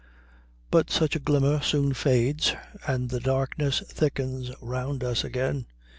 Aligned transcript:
But 0.71 0.89
such 0.89 1.15
a 1.15 1.19
glimmer 1.19 1.61
soon 1.61 1.93
fades, 1.93 2.55
and 2.87 3.09
the 3.11 3.19
darkness 3.19 3.81
thickens 3.87 4.49
round 4.59 5.03
us 5.03 5.23
again. 5.23 5.67